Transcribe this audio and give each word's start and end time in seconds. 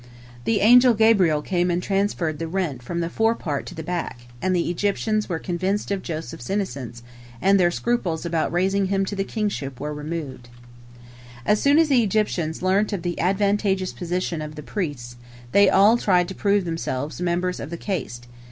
The 0.45 0.61
angel 0.61 0.95
Gabriel 0.95 1.43
came 1.43 1.69
and 1.69 1.77
transferred 1.83 2.39
the 2.39 2.47
rent 2.47 2.81
from 2.81 3.01
the 3.01 3.07
fore 3.09 3.35
part 3.35 3.67
to 3.67 3.75
the 3.75 3.83
back, 3.83 4.21
and 4.41 4.55
the 4.55 4.67
Egyptians 4.71 5.29
were 5.29 5.37
convinced 5.37 5.91
of 5.91 6.01
Joseph's 6.01 6.49
innocence, 6.49 7.03
and 7.39 7.59
their 7.59 7.69
scruples 7.69 8.25
about 8.25 8.51
raising 8.51 8.87
him 8.87 9.05
to 9.05 9.15
the 9.15 9.23
kingship 9.23 9.79
were 9.79 9.93
removed. 9.93 10.49
As 11.45 11.61
soon 11.61 11.77
as 11.77 11.89
the 11.89 12.01
Egyptians 12.03 12.63
learnt 12.63 12.93
of 12.93 13.03
the 13.03 13.19
advantageous 13.19 13.93
position 13.93 14.41
of 14.41 14.55
the 14.55 14.63
priests, 14.63 15.17
they 15.51 15.69
all 15.69 15.97
tried 15.97 16.27
to 16.29 16.33
prove 16.33 16.65
themselves 16.65 17.21
members 17.21 17.59
of 17.59 17.69
the 17.69 17.77
caste. 17.77 18.25